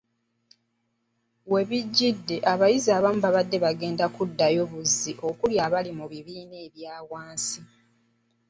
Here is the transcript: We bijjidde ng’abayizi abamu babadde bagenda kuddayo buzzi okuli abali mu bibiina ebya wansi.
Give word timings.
We 1.51 1.61
bijjidde 1.69 2.35
ng’abayizi 2.39 2.89
abamu 2.97 3.19
babadde 3.25 3.57
bagenda 3.65 4.05
kuddayo 4.15 4.61
buzzi 4.71 5.11
okuli 5.29 5.55
abali 5.65 5.91
mu 5.99 6.05
bibiina 6.11 6.55
ebya 6.67 6.95
wansi. 7.09 7.61